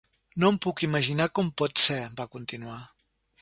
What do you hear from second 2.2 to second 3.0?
va continuar.